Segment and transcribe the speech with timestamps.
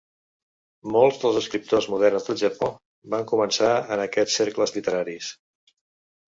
[0.93, 2.71] Molts dels escriptors moderns del Japó
[3.15, 5.31] van començar en aquests cercles literaris.